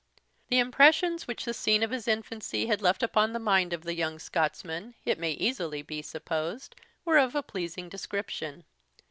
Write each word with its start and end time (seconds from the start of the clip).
The 0.49 0.57
impressions 0.57 1.27
which 1.27 1.45
the 1.45 1.53
scenes 1.53 1.83
of 1.83 1.91
his 1.91 2.07
infancy 2.07 2.65
had 2.65 2.81
left 2.81 3.03
upon 3.03 3.33
the 3.33 3.37
mind 3.39 3.71
of 3.71 3.83
the 3.83 3.93
young 3.93 4.17
Scotsman, 4.17 4.95
it 5.05 5.19
may 5.19 5.33
easily 5.33 5.83
be 5.83 6.01
supposed, 6.01 6.75
were 7.05 7.19
of 7.19 7.35
a 7.35 7.43
pleasing 7.43 7.87
description. 7.87 8.63